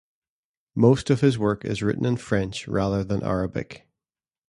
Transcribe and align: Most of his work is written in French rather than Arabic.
Most 0.73 1.11
of 1.11 1.21
his 1.21 1.37
work 1.37 1.63
is 1.63 1.83
written 1.83 2.05
in 2.07 2.17
French 2.17 2.67
rather 2.67 3.03
than 3.03 3.21
Arabic. 3.21 3.87